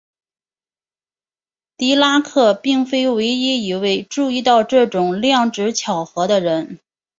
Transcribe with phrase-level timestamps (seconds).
[1.77, 6.79] 狄拉克并非唯一一位注意到这种量值巧合的人。